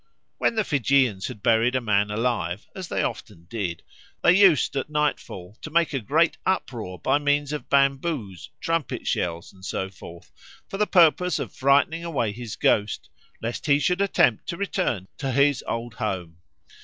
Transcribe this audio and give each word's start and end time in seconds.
When 0.39 0.55
the 0.55 0.63
Fijians 0.63 1.27
had 1.27 1.43
buried 1.43 1.75
a 1.75 1.79
man 1.79 2.09
alive, 2.09 2.65
as 2.75 2.87
they 2.87 3.03
often 3.03 3.45
did, 3.47 3.83
they 4.23 4.35
used 4.35 4.75
at 4.75 4.89
nightfall 4.89 5.59
to 5.61 5.69
make 5.69 5.93
a 5.93 5.99
great 5.99 6.39
uproar 6.43 6.97
by 6.97 7.19
means 7.19 7.53
of 7.53 7.69
bamboos, 7.69 8.49
trumpet 8.59 9.05
shells, 9.05 9.53
and 9.53 9.63
so 9.63 9.91
forth, 9.91 10.31
for 10.67 10.79
the 10.79 10.87
purpose 10.87 11.37
of 11.37 11.53
frightening 11.53 12.03
away 12.03 12.31
his 12.31 12.55
ghost, 12.55 13.09
lest 13.43 13.67
he 13.67 13.77
should 13.77 14.01
attempt 14.01 14.47
to 14.47 14.57
return 14.57 15.07
to 15.19 15.31
his 15.31 15.63
old 15.67 15.93
home. 15.93 16.37